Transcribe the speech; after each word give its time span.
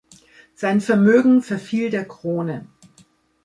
Sein 0.55 0.81
Vermögen 0.81 1.43
verfiel 1.43 1.91
der 1.91 2.07
Krone. 2.07 2.65